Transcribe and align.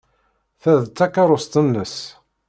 Ta 0.61 0.73
d 0.83 0.85
takeṛṛust-nnes. 0.87 1.95